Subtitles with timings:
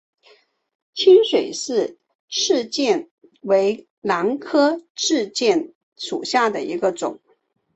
[0.95, 3.07] 清水氏赤箭
[3.41, 7.19] 为兰科赤箭属下的一个种。